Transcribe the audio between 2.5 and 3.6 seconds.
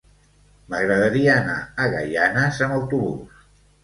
amb autobús.